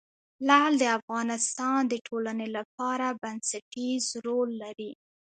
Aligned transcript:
لعل 0.47 0.73
د 0.81 0.85
افغانستان 0.99 1.79
د 1.87 1.93
ټولنې 2.07 2.47
لپاره 2.57 3.17
بنسټيز 3.21 4.05
رول 4.25 4.49
لري. 4.63 4.91